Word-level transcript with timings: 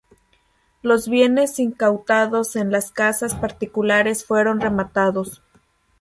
Los 0.81 1.07
bienes 1.07 1.59
incautados 1.59 2.55
en 2.55 2.71
las 2.71 2.91
casas 2.91 3.35
particulares 3.35 4.25
fueron 4.25 4.59
rematados. 4.59 5.43